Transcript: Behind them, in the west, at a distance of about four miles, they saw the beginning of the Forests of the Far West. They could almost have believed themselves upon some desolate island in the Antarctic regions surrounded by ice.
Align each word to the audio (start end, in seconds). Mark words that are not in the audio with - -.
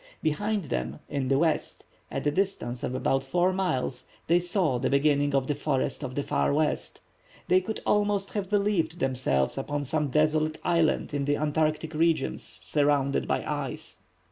Behind 0.23 0.63
them, 0.63 0.97
in 1.09 1.27
the 1.27 1.37
west, 1.37 1.85
at 2.09 2.25
a 2.25 2.31
distance 2.31 2.81
of 2.81 2.95
about 2.95 3.23
four 3.23 3.53
miles, 3.53 4.07
they 4.25 4.39
saw 4.39 4.79
the 4.79 4.89
beginning 4.89 5.35
of 5.35 5.45
the 5.45 5.53
Forests 5.53 6.03
of 6.03 6.15
the 6.15 6.23
Far 6.23 6.51
West. 6.51 7.01
They 7.47 7.61
could 7.61 7.81
almost 7.85 8.33
have 8.33 8.49
believed 8.49 8.99
themselves 8.99 9.59
upon 9.59 9.83
some 9.83 10.07
desolate 10.07 10.57
island 10.63 11.13
in 11.13 11.25
the 11.25 11.37
Antarctic 11.37 11.93
regions 11.93 12.41
surrounded 12.63 13.27
by 13.27 13.45
ice. 13.45 13.99